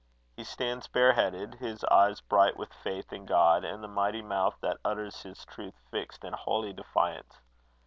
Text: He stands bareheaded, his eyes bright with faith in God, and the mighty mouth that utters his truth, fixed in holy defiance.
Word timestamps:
He 0.35 0.43
stands 0.43 0.87
bareheaded, 0.87 1.53
his 1.59 1.83
eyes 1.83 2.21
bright 2.21 2.57
with 2.57 2.73
faith 2.73 3.13
in 3.13 3.27
God, 3.27 3.63
and 3.63 3.83
the 3.83 3.87
mighty 3.87 4.23
mouth 4.23 4.57
that 4.61 4.79
utters 4.83 5.21
his 5.21 5.45
truth, 5.45 5.75
fixed 5.91 6.23
in 6.25 6.33
holy 6.33 6.73
defiance. 6.73 7.39